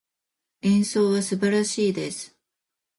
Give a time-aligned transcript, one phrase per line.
[0.63, 2.35] 演奏は素晴らしいです。